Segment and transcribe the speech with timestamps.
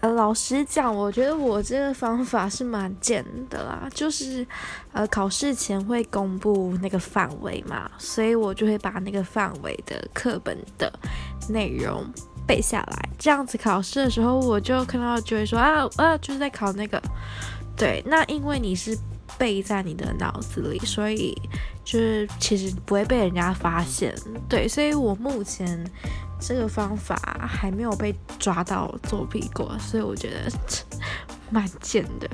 [0.00, 4.46] 呃，老实讲，我觉得我这个方法是蛮贱的啦，就是
[4.92, 10.90] 呃，考试前会公布那个范围嘛，所以我就会把那个范围的课本的
[11.48, 12.04] 内容
[12.46, 17.00] 背下来，这样子考试的时候我就看到就会说啊啊，就是在考那个。
[17.76, 18.94] 对，那因为你是
[19.38, 21.34] 背在你的脑子里，所以
[21.82, 24.14] 就是其实不会被人家发现。
[24.50, 25.82] 对，所以我目前
[26.40, 27.14] 这个方法
[27.46, 30.50] 还没有被抓到作弊过，所以我觉得
[31.50, 32.28] 蛮贱的。